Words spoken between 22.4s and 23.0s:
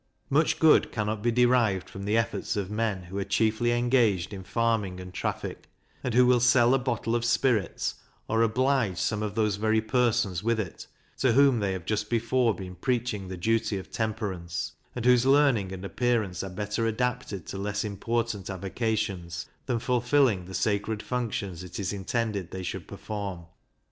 they should